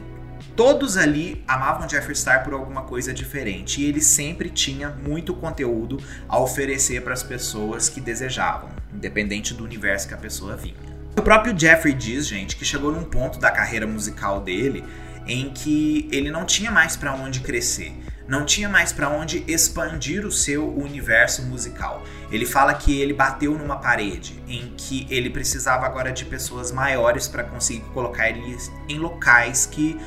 Todos 0.55 0.99
ali 0.99 1.43
amavam 1.49 1.89
Jeffree 1.89 2.15
Star 2.15 2.45
por 2.45 2.53
alguma 2.53 2.83
coisa 2.83 3.13
diferente 3.13 3.81
e 3.81 3.87
ele 3.87 4.03
sempre 4.03 4.51
tinha 4.51 4.91
muito 4.91 5.33
conteúdo 5.33 5.99
a 6.29 6.39
oferecer 6.39 7.03
para 7.03 7.15
as 7.15 7.23
pessoas 7.23 7.89
que 7.89 8.03
desejavam, 8.03 8.69
independente 8.93 9.55
do 9.55 9.65
universo 9.65 10.09
que 10.09 10.15
a 10.15 10.19
pessoa 10.19 10.55
vinha. 10.55 10.93
O 11.17 11.23
próprio 11.23 11.59
Jeffrey 11.59 11.95
diz, 11.95 12.27
gente, 12.27 12.57
que 12.57 12.67
chegou 12.67 12.93
num 12.93 13.05
ponto 13.05 13.39
da 13.39 13.51
carreira 13.51 13.87
musical 13.87 14.41
dele 14.41 14.85
em 15.27 15.51
que 15.51 16.09
ele 16.13 16.31
não 16.31 16.45
tinha 16.45 16.71
mais 16.71 16.97
para 16.97 17.15
onde 17.15 17.41
crescer, 17.41 17.95
não 18.27 18.45
tinha 18.45 18.69
mais 18.69 18.93
para 18.93 19.09
onde 19.09 19.45
expandir 19.47 20.27
o 20.27 20.33
seu 20.33 20.69
universo 20.77 21.43
musical. 21.43 22.03
Ele 22.31 22.45
fala 22.45 22.75
que 22.75 23.01
ele 23.01 23.13
bateu 23.13 23.57
numa 23.57 23.77
parede, 23.77 24.43
em 24.49 24.73
que 24.77 25.07
ele 25.11 25.31
precisava 25.31 25.87
agora 25.87 26.13
de 26.13 26.25
pessoas 26.25 26.73
maiores 26.73 27.29
para 27.29 27.45
conseguir 27.45 27.85
colocar 27.93 28.29
ele 28.29 28.57
em 28.89 28.99
locais 28.99 29.67
que 29.67 29.99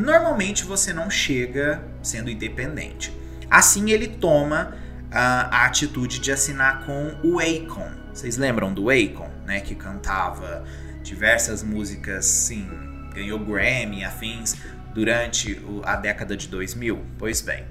normalmente 0.00 0.64
você 0.64 0.92
não 0.92 1.10
chega 1.10 1.82
sendo 2.02 2.30
independente. 2.30 3.14
Assim 3.50 3.90
ele 3.90 4.08
toma 4.08 4.74
uh, 5.10 5.12
a 5.12 5.66
atitude 5.66 6.18
de 6.18 6.32
assinar 6.32 6.84
com 6.86 7.14
o 7.22 7.38
Akon. 7.38 7.90
Vocês 8.12 8.36
lembram 8.36 8.72
do 8.72 8.90
Akon, 8.90 9.30
né, 9.44 9.60
que 9.60 9.74
cantava 9.74 10.64
diversas 11.02 11.62
músicas, 11.62 12.26
sim, 12.26 12.68
ganhou 13.14 13.38
Grammy, 13.38 14.04
afins 14.04 14.56
durante 14.94 15.54
o, 15.54 15.82
a 15.84 15.96
década 15.96 16.36
de 16.36 16.48
2000? 16.48 16.98
Pois 17.18 17.40
bem, 17.40 17.64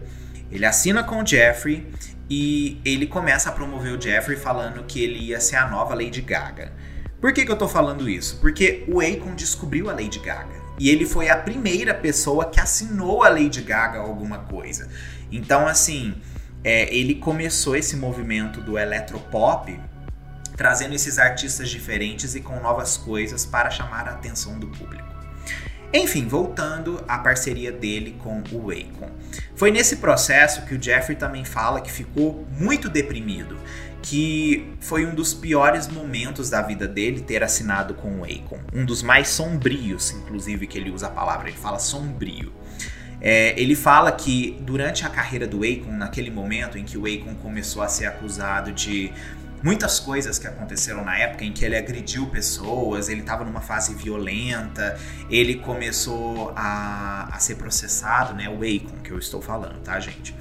ele 0.52 0.66
assina 0.66 1.04
com 1.04 1.22
o 1.22 1.26
Jeffrey 1.26 1.92
e 2.30 2.80
ele 2.86 3.08
começa 3.08 3.50
a 3.50 3.52
promover 3.52 3.98
o 3.98 4.02
Jeffrey 4.02 4.38
falando 4.38 4.84
que 4.84 5.04
ele 5.04 5.20
ia 5.20 5.40
ser 5.40 5.56
a 5.56 5.68
nova 5.68 5.96
Lady 5.96 6.22
Gaga. 6.22 6.72
Por 7.20 7.34
que, 7.34 7.46
que 7.46 7.52
eu 7.52 7.58
tô 7.58 7.68
falando 7.68 8.08
isso? 8.08 8.38
Porque 8.40 8.86
o 8.88 9.02
Akon 9.02 9.36
descobriu 9.36 9.90
a 9.90 9.94
Lady 9.94 10.20
Gaga. 10.20 10.69
E 10.80 10.90
ele 10.90 11.06
foi 11.06 11.30
a 11.30 11.36
primeira 11.36 11.94
pessoa 11.94 12.46
que 12.46 12.60
assinou 12.60 13.24
a 13.24 13.30
Lady 13.30 13.62
Gaga 13.62 14.00
alguma 14.00 14.40
coisa. 14.40 14.90
Então, 15.32 15.68
assim, 15.68 16.16
é, 16.64 16.94
ele 16.96 17.16
começou 17.16 17.76
esse 17.76 17.96
movimento 17.98 18.62
do 18.62 18.78
eletropop 18.78 19.80
trazendo 20.60 20.94
esses 20.94 21.18
artistas 21.18 21.70
diferentes 21.70 22.36
e 22.36 22.42
com 22.42 22.60
novas 22.60 22.98
coisas 22.98 23.46
para 23.46 23.70
chamar 23.70 24.10
a 24.10 24.12
atenção 24.12 24.60
do 24.60 24.68
público. 24.68 25.08
Enfim, 25.94 26.28
voltando 26.28 27.02
à 27.08 27.18
parceria 27.18 27.72
dele 27.72 28.20
com 28.22 28.44
o 28.52 28.70
Akon. 28.70 29.10
Foi 29.56 29.72
nesse 29.72 29.96
processo 29.96 30.66
que 30.66 30.76
o 30.76 30.82
Jeffrey 30.82 31.18
também 31.18 31.46
fala 31.46 31.80
que 31.80 31.90
ficou 31.90 32.46
muito 32.52 32.90
deprimido 32.90 33.58
que 34.01 34.74
foi 34.79 35.06
um 35.06 35.13
dos 35.13 35.34
piores 35.34 35.88
momentos 35.88 36.50
da 36.50 36.62
vida 36.62 36.88
dele 36.88 37.22
ter 37.22 37.44
assinado 37.44 37.94
com 37.94 38.22
o 38.22 38.24
Akon. 38.24 38.60
Um 38.74 38.86
dos 38.86 39.03
mais 39.03 39.29
sombrios, 39.29 40.12
inclusive, 40.12 40.68
que 40.68 40.77
ele 40.77 40.89
usa 40.89 41.08
a 41.08 41.10
palavra, 41.10 41.50
ele 41.50 41.58
fala 41.58 41.79
sombrio. 41.79 42.53
É, 43.22 43.60
ele 43.60 43.75
fala 43.75 44.12
que 44.12 44.58
durante 44.62 45.06
a 45.06 45.10
carreira 45.10 45.46
do 45.46 45.58
Akon, 45.63 45.91
naquele 45.91 46.32
momento 46.32 46.77
em 46.77 46.86
que 46.86 46.98
o 46.98 47.06
Akon 47.06 47.36
começou 47.36 47.82
a 47.82 47.88
ser 47.88 48.06
acusado 48.06 48.72
de 48.72 49.12
muitas 49.62 50.00
coisas 50.00 50.39
que 50.39 50.48
aconteceram 50.48 51.03
na 51.03 51.18
época 51.18 51.44
em 51.44 51.51
que 51.51 51.65
ele 51.65 51.75
agrediu 51.75 52.27
pessoas, 52.27 53.10
ele 53.10 53.20
estava 53.20 53.44
numa 53.44 53.60
fase 53.60 53.94
violenta, 53.94 54.98
ele 55.29 55.56
começou 55.56 56.53
a, 56.56 57.29
a 57.32 57.39
ser 57.39 57.56
processado, 57.56 58.34
né? 58.34 58.48
O 58.48 58.60
Akon 58.63 59.01
que 59.03 59.12
eu 59.12 59.20
estou 59.20 59.41
falando, 59.41 59.82
tá, 59.82 60.00
gente? 60.00 60.34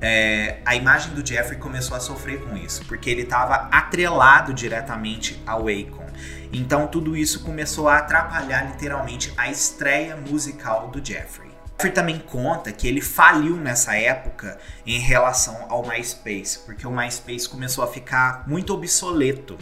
É, 0.00 0.58
a 0.64 0.74
imagem 0.74 1.14
do 1.14 1.26
Jeffrey 1.26 1.58
começou 1.58 1.96
a 1.96 2.00
sofrer 2.00 2.40
com 2.40 2.56
isso, 2.56 2.84
porque 2.86 3.10
ele 3.10 3.22
estava 3.22 3.68
atrelado 3.70 4.54
diretamente 4.54 5.40
ao 5.46 5.68
Akon. 5.68 6.06
Então 6.52 6.86
tudo 6.86 7.16
isso 7.16 7.42
começou 7.44 7.88
a 7.88 7.98
atrapalhar 7.98 8.66
literalmente 8.70 9.32
a 9.36 9.50
estreia 9.50 10.16
musical 10.16 10.88
do 10.88 11.04
Jeffrey. 11.04 11.50
Jeffrey 11.80 11.92
também 11.92 12.18
conta 12.18 12.72
que 12.72 12.86
ele 12.86 13.00
faliu 13.00 13.56
nessa 13.56 13.96
época 13.96 14.58
em 14.86 14.98
relação 14.98 15.66
ao 15.68 15.86
MySpace, 15.86 16.58
porque 16.66 16.86
o 16.86 16.90
MySpace 16.90 17.48
começou 17.48 17.82
a 17.82 17.86
ficar 17.86 18.44
muito 18.46 18.74
obsoleto. 18.74 19.56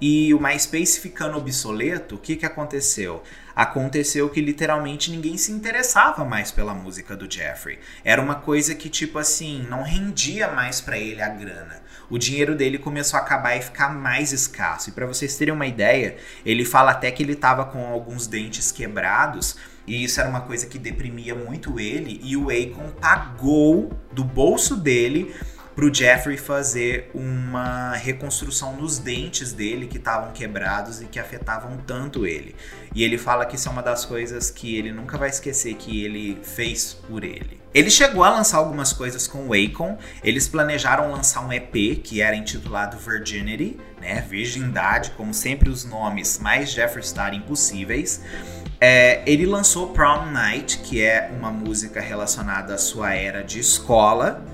E 0.00 0.34
o 0.34 0.40
MySpace 0.40 1.00
ficando 1.00 1.38
obsoleto, 1.38 2.16
o 2.16 2.18
que, 2.18 2.36
que 2.36 2.44
aconteceu? 2.44 3.22
Aconteceu 3.54 4.28
que 4.28 4.40
literalmente 4.40 5.10
ninguém 5.10 5.36
se 5.36 5.52
interessava 5.52 6.24
mais 6.24 6.50
pela 6.50 6.74
música 6.74 7.16
do 7.16 7.32
Jeffrey. 7.32 7.78
Era 8.04 8.20
uma 8.20 8.34
coisa 8.34 8.74
que, 8.74 8.88
tipo 8.88 9.18
assim, 9.18 9.64
não 9.68 9.82
rendia 9.82 10.48
mais 10.48 10.80
para 10.80 10.98
ele 10.98 11.22
a 11.22 11.28
grana. 11.28 11.82
O 12.10 12.18
dinheiro 12.18 12.54
dele 12.54 12.78
começou 12.78 13.18
a 13.18 13.22
acabar 13.22 13.56
e 13.56 13.62
ficar 13.62 13.88
mais 13.88 14.32
escasso. 14.32 14.90
E 14.90 14.92
para 14.92 15.06
vocês 15.06 15.36
terem 15.36 15.54
uma 15.54 15.66
ideia, 15.66 16.16
ele 16.44 16.64
fala 16.64 16.90
até 16.90 17.10
que 17.10 17.22
ele 17.22 17.34
tava 17.34 17.64
com 17.64 17.86
alguns 17.86 18.26
dentes 18.26 18.70
quebrados. 18.72 19.56
E 19.86 20.02
isso 20.02 20.20
era 20.20 20.28
uma 20.28 20.40
coisa 20.40 20.66
que 20.66 20.78
deprimia 20.78 21.34
muito 21.34 21.78
ele. 21.78 22.20
E 22.22 22.36
o 22.36 22.48
Akon 22.50 22.90
pagou 23.00 23.90
do 24.12 24.24
bolso 24.24 24.76
dele 24.76 25.34
pro 25.74 25.92
Jeffrey 25.92 26.36
fazer 26.36 27.10
uma 27.12 27.94
reconstrução 27.94 28.76
nos 28.76 28.98
dentes 28.98 29.52
dele 29.52 29.86
que 29.86 29.98
estavam 29.98 30.32
quebrados 30.32 31.00
e 31.00 31.06
que 31.06 31.18
afetavam 31.18 31.76
tanto 31.78 32.26
ele. 32.26 32.54
E 32.94 33.02
ele 33.02 33.18
fala 33.18 33.44
que 33.44 33.56
isso 33.56 33.68
é 33.68 33.72
uma 33.72 33.82
das 33.82 34.04
coisas 34.04 34.50
que 34.50 34.76
ele 34.76 34.92
nunca 34.92 35.18
vai 35.18 35.28
esquecer 35.28 35.74
que 35.74 36.04
ele 36.04 36.38
fez 36.42 36.94
por 36.94 37.24
ele. 37.24 37.60
Ele 37.74 37.90
chegou 37.90 38.22
a 38.22 38.30
lançar 38.30 38.58
algumas 38.58 38.92
coisas 38.92 39.26
com 39.26 39.48
o 39.48 39.52
Akon. 39.52 39.98
Eles 40.22 40.46
planejaram 40.46 41.10
lançar 41.10 41.44
um 41.44 41.52
EP 41.52 42.00
que 42.04 42.20
era 42.20 42.36
intitulado 42.36 42.96
Virginity, 42.96 43.76
né? 44.00 44.24
Virgindade, 44.28 45.10
como 45.16 45.34
sempre 45.34 45.68
os 45.68 45.84
nomes 45.84 46.38
mais 46.38 46.70
Jeffree 46.70 47.02
Star 47.02 47.34
impossíveis. 47.34 48.22
É, 48.80 49.22
ele 49.26 49.44
lançou 49.44 49.88
Prom 49.88 50.26
Night, 50.26 50.78
que 50.78 51.02
é 51.02 51.32
uma 51.36 51.50
música 51.50 52.00
relacionada 52.00 52.74
à 52.74 52.78
sua 52.78 53.12
era 53.12 53.42
de 53.42 53.58
escola 53.58 54.53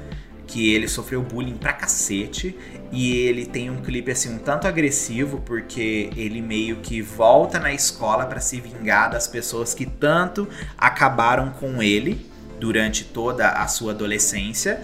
que 0.50 0.74
ele 0.74 0.88
sofreu 0.88 1.22
bullying 1.22 1.56
pra 1.56 1.72
cacete 1.72 2.58
e 2.90 3.12
ele 3.12 3.46
tem 3.46 3.70
um 3.70 3.80
clipe 3.80 4.10
assim 4.10 4.34
um 4.34 4.38
tanto 4.38 4.66
agressivo 4.66 5.40
porque 5.46 6.10
ele 6.16 6.42
meio 6.42 6.76
que 6.78 7.00
volta 7.00 7.60
na 7.60 7.72
escola 7.72 8.26
para 8.26 8.40
se 8.40 8.60
vingar 8.60 9.10
das 9.10 9.28
pessoas 9.28 9.72
que 9.72 9.86
tanto 9.86 10.48
acabaram 10.76 11.50
com 11.50 11.80
ele 11.80 12.28
durante 12.58 13.04
toda 13.04 13.48
a 13.48 13.68
sua 13.68 13.92
adolescência. 13.92 14.82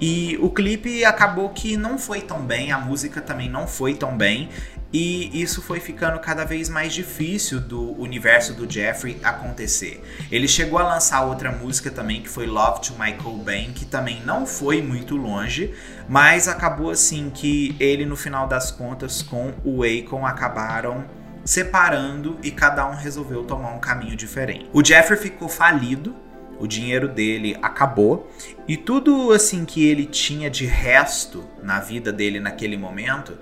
E 0.00 0.38
o 0.40 0.50
clipe 0.50 1.04
acabou 1.04 1.48
que 1.48 1.76
não 1.76 1.98
foi 1.98 2.20
tão 2.20 2.40
bem, 2.40 2.70
a 2.70 2.78
música 2.78 3.20
também 3.20 3.48
não 3.48 3.66
foi 3.66 3.94
tão 3.94 4.16
bem. 4.16 4.48
E 4.92 5.42
isso 5.42 5.60
foi 5.60 5.80
ficando 5.80 6.18
cada 6.18 6.44
vez 6.44 6.68
mais 6.68 6.94
difícil 6.94 7.60
do 7.60 7.92
universo 8.00 8.54
do 8.54 8.70
Jeffrey 8.70 9.18
acontecer. 9.22 10.02
Ele 10.30 10.48
chegou 10.48 10.78
a 10.78 10.94
lançar 10.94 11.22
outra 11.22 11.52
música 11.52 11.90
também, 11.90 12.22
que 12.22 12.28
foi 12.28 12.46
Love 12.46 12.80
to 12.80 12.92
Michael 12.92 13.36
Bain, 13.44 13.72
que 13.72 13.84
também 13.84 14.22
não 14.24 14.46
foi 14.46 14.80
muito 14.80 15.14
longe, 15.14 15.74
mas 16.08 16.48
acabou 16.48 16.90
assim 16.90 17.28
que 17.28 17.76
ele, 17.78 18.06
no 18.06 18.16
final 18.16 18.48
das 18.48 18.70
contas, 18.70 19.20
com 19.20 19.52
o 19.62 19.82
Akon, 19.82 20.24
acabaram 20.24 21.04
separando 21.44 22.38
e 22.42 22.50
cada 22.50 22.86
um 22.88 22.94
resolveu 22.94 23.44
tomar 23.44 23.72
um 23.72 23.78
caminho 23.78 24.16
diferente. 24.16 24.68
O 24.72 24.84
Jeffrey 24.84 25.18
ficou 25.18 25.48
falido, 25.48 26.14
o 26.58 26.66
dinheiro 26.66 27.08
dele 27.08 27.56
acabou 27.62 28.30
e 28.66 28.76
tudo 28.76 29.32
assim 29.32 29.64
que 29.64 29.86
ele 29.86 30.04
tinha 30.06 30.50
de 30.50 30.66
resto 30.66 31.44
na 31.62 31.78
vida 31.78 32.12
dele 32.12 32.40
naquele 32.40 32.76
momento 32.76 33.38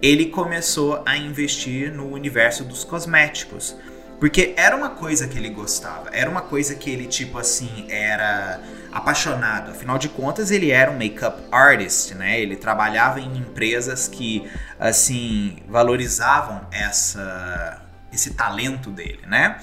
ele 0.00 0.26
começou 0.26 1.02
a 1.04 1.16
investir 1.16 1.92
no 1.92 2.10
universo 2.12 2.64
dos 2.64 2.84
cosméticos. 2.84 3.76
Porque 4.18 4.52
era 4.56 4.76
uma 4.76 4.90
coisa 4.90 5.28
que 5.28 5.38
ele 5.38 5.48
gostava, 5.50 6.10
era 6.12 6.28
uma 6.28 6.40
coisa 6.40 6.74
que 6.74 6.90
ele, 6.90 7.06
tipo 7.06 7.38
assim, 7.38 7.86
era 7.88 8.60
apaixonado. 8.90 9.70
Afinal 9.70 9.96
de 9.96 10.08
contas, 10.08 10.50
ele 10.50 10.72
era 10.72 10.90
um 10.90 10.98
makeup 10.98 11.40
artist, 11.52 12.14
né? 12.16 12.40
Ele 12.40 12.56
trabalhava 12.56 13.20
em 13.20 13.38
empresas 13.38 14.08
que, 14.08 14.50
assim, 14.78 15.58
valorizavam 15.68 16.66
essa, 16.72 17.80
esse 18.12 18.34
talento 18.34 18.90
dele, 18.90 19.20
né? 19.24 19.58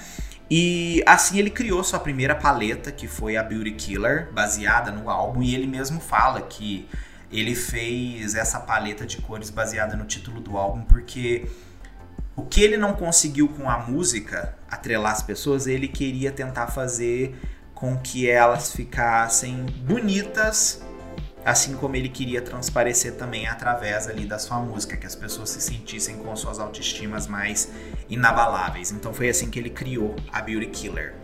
E 0.50 1.02
assim 1.04 1.38
ele 1.38 1.50
criou 1.50 1.82
sua 1.82 1.98
primeira 1.98 2.34
paleta, 2.34 2.92
que 2.92 3.08
foi 3.08 3.36
a 3.36 3.42
Beauty 3.42 3.72
Killer, 3.72 4.32
baseada 4.32 4.90
no 4.92 5.10
álbum, 5.10 5.42
e 5.42 5.54
ele 5.54 5.66
mesmo 5.66 6.00
fala 6.00 6.40
que 6.40 6.88
ele 7.40 7.54
fez 7.54 8.34
essa 8.34 8.58
paleta 8.60 9.04
de 9.04 9.18
cores 9.18 9.50
baseada 9.50 9.96
no 9.96 10.04
título 10.04 10.40
do 10.40 10.56
álbum, 10.56 10.82
porque 10.82 11.46
o 12.34 12.42
que 12.42 12.62
ele 12.62 12.76
não 12.76 12.92
conseguiu 12.92 13.48
com 13.48 13.68
a 13.68 13.78
música 13.78 14.56
atrelar 14.70 15.12
as 15.12 15.22
pessoas, 15.22 15.66
ele 15.66 15.88
queria 15.88 16.30
tentar 16.30 16.68
fazer 16.68 17.34
com 17.74 17.98
que 17.98 18.28
elas 18.28 18.72
ficassem 18.72 19.66
bonitas, 19.82 20.82
assim 21.44 21.76
como 21.76 21.94
ele 21.94 22.08
queria 22.08 22.40
transparecer 22.40 23.14
também 23.14 23.46
através 23.46 24.08
ali 24.08 24.26
da 24.26 24.38
sua 24.38 24.58
música, 24.58 24.96
que 24.96 25.06
as 25.06 25.14
pessoas 25.14 25.50
se 25.50 25.60
sentissem 25.60 26.16
com 26.16 26.34
suas 26.34 26.58
autoestimas 26.58 27.26
mais 27.26 27.70
inabaláveis. 28.08 28.92
Então 28.92 29.12
foi 29.12 29.28
assim 29.28 29.50
que 29.50 29.58
ele 29.58 29.70
criou 29.70 30.16
a 30.32 30.40
Beauty 30.40 30.66
Killer. 30.66 31.14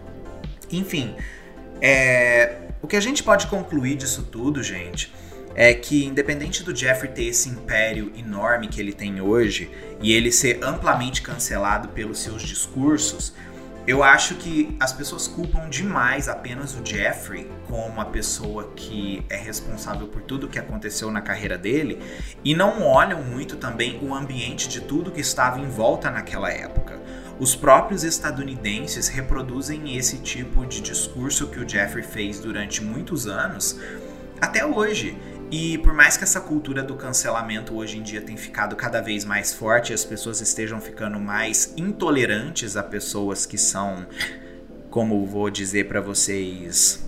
Enfim, 0.71 1.16
é... 1.81 2.69
o 2.81 2.87
que 2.87 2.97
a 2.97 3.00
gente 3.00 3.23
pode 3.23 3.47
concluir 3.47 3.97
disso 3.97 4.23
tudo, 4.23 4.62
gente, 4.62 5.12
é 5.54 5.73
que, 5.75 6.04
independente 6.04 6.62
do 6.62 6.75
Jeffrey 6.75 7.12
ter 7.12 7.25
esse 7.25 7.49
império 7.49 8.12
enorme 8.16 8.68
que 8.68 8.80
ele 8.80 8.92
tem 8.92 9.21
hoje 9.21 9.71
e 10.00 10.12
ele 10.12 10.32
ser 10.32 10.62
amplamente 10.62 11.23
cancelado 11.23 11.88
pelos 11.88 12.18
seus 12.18 12.42
discursos, 12.42 13.35
eu 13.85 14.04
acho 14.04 14.37
que 14.37 14.76
as 14.78 14.92
pessoas 14.92 15.26
culpam 15.26 15.68
demais 15.68 16.28
apenas 16.28 16.73
o 16.73 16.87
Jeffrey 16.87 17.50
como 17.67 18.00
a 18.00 18.04
pessoa 18.04 18.71
que 18.76 19.26
é 19.28 19.36
responsável 19.36 20.06
por 20.06 20.23
tudo 20.23 20.49
que 20.49 20.58
aconteceu 20.58 21.10
na 21.10 21.21
carreira 21.21 21.58
dele 21.58 21.99
e 22.45 22.54
não 22.54 22.82
olham 22.84 23.25
muito 23.25 23.56
também 23.56 23.99
o 24.00 24.15
ambiente 24.15 24.69
de 24.69 24.80
tudo 24.80 25.10
que 25.10 25.21
estava 25.21 25.58
em 25.58 25.69
volta 25.69 26.12
naquela 26.12 26.49
época. 26.49 27.00
Os 27.41 27.56
próprios 27.56 28.04
estadunidenses 28.04 29.08
reproduzem 29.08 29.97
esse 29.97 30.19
tipo 30.19 30.65
de 30.65 30.80
discurso 30.80 31.49
que 31.49 31.58
o 31.58 31.69
Jeffrey 31.69 32.04
fez 32.04 32.38
durante 32.38 32.84
muitos 32.84 33.26
anos 33.26 33.80
até 34.41 34.65
hoje. 34.65 35.17
E 35.52 35.76
por 35.76 35.93
mais 35.93 36.17
que 36.17 36.25
essa 36.25 36.41
cultura 36.41 36.82
do 36.82 36.97
cancelamento 36.97 37.76
hoje 37.76 37.99
em 37.99 38.02
dia 38.02 38.23
tenha 38.23 38.38
ficado 38.38 38.75
cada 38.75 39.02
vez 39.02 39.23
mais 39.23 39.52
forte, 39.52 39.93
as 39.93 40.02
pessoas 40.02 40.41
estejam 40.41 40.80
ficando 40.80 41.21
mais 41.21 41.75
intolerantes 41.76 42.75
a 42.75 42.82
pessoas 42.82 43.45
que 43.45 43.58
são, 43.58 44.06
como 44.88 45.26
vou 45.26 45.50
dizer 45.50 45.88
para 45.88 46.00
vocês, 46.00 47.06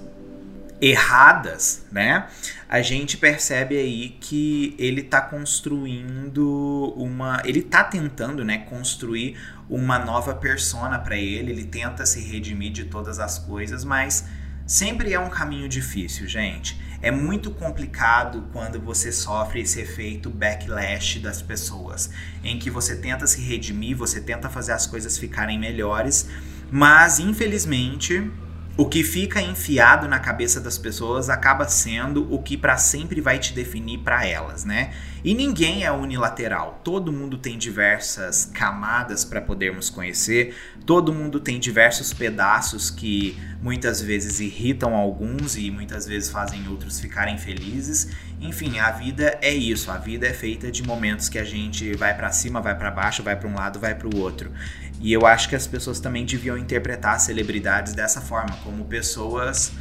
erradas, 0.78 1.86
né? 1.90 2.26
A 2.68 2.82
gente 2.82 3.16
percebe 3.16 3.78
aí 3.78 4.10
que 4.20 4.76
ele 4.78 5.02
tá 5.02 5.22
construindo 5.22 6.92
uma, 6.98 7.40
ele 7.46 7.62
tá 7.62 7.82
tentando, 7.82 8.44
né, 8.44 8.58
construir 8.58 9.38
uma 9.70 9.98
nova 9.98 10.34
persona 10.34 10.98
para 10.98 11.16
ele, 11.16 11.50
ele 11.50 11.64
tenta 11.64 12.04
se 12.04 12.20
redimir 12.20 12.72
de 12.72 12.84
todas 12.84 13.18
as 13.18 13.38
coisas, 13.38 13.84
mas 13.84 14.26
sempre 14.66 15.12
é 15.12 15.20
um 15.20 15.28
caminho 15.28 15.68
difícil, 15.68 16.26
gente. 16.26 16.80
É 17.02 17.10
muito 17.10 17.50
complicado 17.50 18.48
quando 18.52 18.80
você 18.80 19.12
sofre 19.12 19.60
esse 19.60 19.80
efeito 19.80 20.30
backlash 20.30 21.18
das 21.18 21.42
pessoas, 21.42 22.10
em 22.42 22.58
que 22.58 22.70
você 22.70 22.96
tenta 22.96 23.26
se 23.26 23.42
redimir, 23.42 23.96
você 23.96 24.20
tenta 24.20 24.48
fazer 24.48 24.72
as 24.72 24.86
coisas 24.86 25.18
ficarem 25.18 25.58
melhores, 25.58 26.30
mas 26.70 27.18
infelizmente 27.18 28.30
o 28.76 28.86
que 28.86 29.04
fica 29.04 29.40
enfiado 29.40 30.08
na 30.08 30.18
cabeça 30.18 30.60
das 30.60 30.76
pessoas 30.76 31.30
acaba 31.30 31.68
sendo 31.68 32.32
o 32.32 32.42
que 32.42 32.56
para 32.56 32.76
sempre 32.76 33.20
vai 33.20 33.38
te 33.38 33.52
definir 33.52 33.98
para 33.98 34.26
elas, 34.26 34.64
né? 34.64 34.92
E 35.22 35.32
ninguém 35.32 35.84
é 35.84 35.92
unilateral. 35.92 36.80
Todo 36.82 37.12
mundo 37.12 37.38
tem 37.38 37.56
diversas 37.56 38.44
camadas 38.44 39.24
para 39.24 39.40
podermos 39.40 39.88
conhecer. 39.88 40.54
Todo 40.84 41.14
mundo 41.14 41.40
tem 41.40 41.58
diversos 41.58 42.12
pedaços 42.12 42.90
que 42.90 43.40
muitas 43.62 44.02
vezes 44.02 44.40
irritam 44.40 44.94
alguns 44.94 45.56
e 45.56 45.70
muitas 45.70 46.04
vezes 46.04 46.28
fazem 46.28 46.68
outros 46.68 47.00
ficarem 47.00 47.38
felizes. 47.38 48.08
Enfim, 48.40 48.78
a 48.78 48.90
vida 48.90 49.38
é 49.40 49.54
isso. 49.54 49.90
A 49.90 49.96
vida 49.96 50.26
é 50.26 50.32
feita 50.34 50.70
de 50.70 50.82
momentos 50.82 51.30
que 51.30 51.38
a 51.38 51.44
gente 51.44 51.96
vai 51.96 52.12
para 52.12 52.30
cima, 52.30 52.60
vai 52.60 52.76
para 52.76 52.90
baixo, 52.90 53.22
vai 53.22 53.36
para 53.36 53.48
um 53.48 53.54
lado, 53.54 53.78
vai 53.78 53.94
para 53.94 54.08
o 54.08 54.18
outro. 54.18 54.52
E 55.00 55.12
eu 55.12 55.26
acho 55.26 55.48
que 55.48 55.56
as 55.56 55.66
pessoas 55.66 56.00
também 56.00 56.24
deviam 56.24 56.56
interpretar 56.56 57.20
celebridades 57.20 57.92
dessa 57.92 58.20
forma, 58.20 58.56
como 58.62 58.84
pessoas 58.84 59.72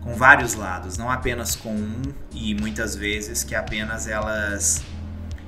com 0.00 0.14
vários 0.14 0.54
lados, 0.54 0.96
não 0.96 1.10
apenas 1.10 1.56
com 1.56 1.74
um 1.74 2.02
e 2.32 2.54
muitas 2.54 2.94
vezes 2.94 3.42
que 3.42 3.54
apenas 3.54 4.06
elas 4.06 4.82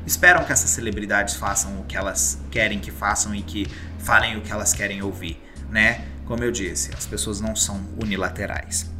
esperam 0.06 0.44
que 0.44 0.52
essas 0.52 0.70
celebridades 0.70 1.37
façam 1.37 1.80
o 1.80 1.85
que 1.85 1.96
elas 1.96 2.40
querem 2.50 2.78
que 2.78 2.90
façam 2.90 3.35
e 3.35 3.42
que 3.42 3.66
falem 3.98 4.37
o 4.37 4.40
que 4.40 4.50
elas 4.50 4.72
querem 4.72 5.02
ouvir, 5.02 5.40
né? 5.70 6.04
Como 6.24 6.42
eu 6.42 6.50
disse, 6.50 6.90
as 6.96 7.06
pessoas 7.06 7.40
não 7.40 7.54
são 7.54 7.80
unilaterais. 8.02 8.90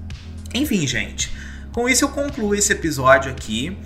Enfim, 0.55 0.87
gente, 0.87 1.33
com 1.73 1.89
isso 1.89 2.05
eu 2.05 2.09
concluo 2.09 2.55
esse 2.55 2.73
episódio 2.73 3.31
aqui. 3.31 3.77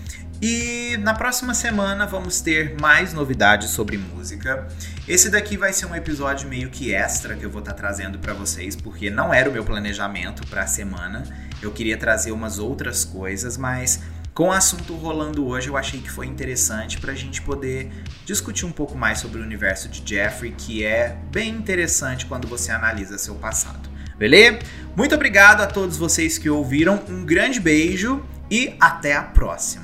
E 0.47 0.99
na 0.99 1.15
próxima 1.15 1.55
semana 1.55 2.05
vamos 2.05 2.43
ter 2.43 2.77
mais 2.79 3.15
novidades 3.15 3.71
sobre 3.71 3.97
música. 3.97 4.69
Esse 5.09 5.31
daqui 5.31 5.57
vai 5.57 5.73
ser 5.73 5.87
um 5.87 5.95
episódio 5.95 6.47
meio 6.51 6.69
que 6.69 6.93
extra 6.93 7.35
que 7.35 7.47
eu 7.47 7.51
vou 7.51 7.61
estar 7.61 7.73
tá 7.73 7.79
trazendo 7.79 8.19
para 8.19 8.35
vocês, 8.35 8.77
porque 8.77 9.09
não 9.09 9.33
era 9.33 9.49
o 9.49 9.53
meu 9.55 9.65
planejamento 9.65 10.47
para 10.49 10.65
a 10.65 10.67
semana. 10.67 11.25
Eu 11.63 11.73
queria 11.73 11.97
trazer 11.97 12.31
umas 12.31 12.59
outras 12.59 13.07
coisas, 13.07 13.57
mas 13.57 14.03
com 14.35 14.49
o 14.49 14.53
assunto 14.53 14.95
rolando 14.95 15.47
hoje, 15.47 15.69
eu 15.69 15.79
achei 15.79 15.99
que 15.99 16.11
foi 16.11 16.27
interessante 16.27 17.01
para 17.01 17.13
a 17.13 17.17
gente 17.17 17.41
poder 17.41 17.91
discutir 18.27 18.67
um 18.67 18.73
pouco 18.73 18.99
mais 18.99 19.21
sobre 19.21 19.41
o 19.41 19.43
universo 19.43 19.89
de 19.89 20.07
Jeffrey, 20.07 20.53
que 20.53 20.85
é 20.85 21.17
bem 21.33 21.55
interessante 21.55 22.27
quando 22.27 22.47
você 22.47 22.71
analisa 22.71 23.17
seu 23.17 23.37
passado. 23.37 23.89
Beleza? 24.19 24.59
Muito 24.95 25.15
obrigado 25.15 25.63
a 25.63 25.67
todos 25.67 25.97
vocês 25.97 26.37
que 26.37 26.51
ouviram, 26.51 27.03
um 27.09 27.25
grande 27.25 27.59
beijo 27.59 28.23
e 28.51 28.77
até 28.79 29.17
a 29.17 29.23
próxima. 29.23 29.84